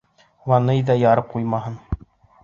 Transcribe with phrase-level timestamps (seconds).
[0.51, 1.77] Ванныйҙы ярып ҡуймаһын!